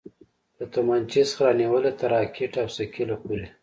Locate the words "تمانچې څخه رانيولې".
0.75-1.91